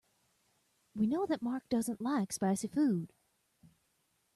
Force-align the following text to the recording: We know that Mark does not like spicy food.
We 0.95 1.05
know 1.05 1.27
that 1.27 1.43
Mark 1.43 1.69
does 1.69 1.87
not 1.87 2.01
like 2.01 2.33
spicy 2.33 2.67
food. 2.69 3.13